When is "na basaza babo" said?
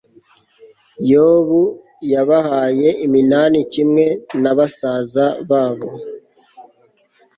4.41-5.89